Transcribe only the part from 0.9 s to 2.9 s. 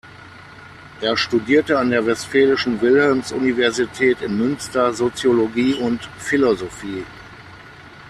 Er studierte an der Westfälischen